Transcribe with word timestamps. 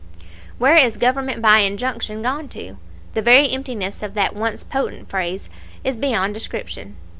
"Where 0.57 0.77
is 0.77 0.97
'government 0.97 1.43
by 1.43 1.59
injunction' 1.59 2.23
gone 2.23 2.47
to? 2.57 2.77
The 3.13 3.21
very 3.21 3.47
emptiness 3.51 4.01
of 4.01 4.15
that 4.15 4.35
once 4.35 4.63
potent 4.63 5.09
phrase 5.11 5.47
is 5.83 5.95
beyond 5.95 6.33
description! 6.33 6.95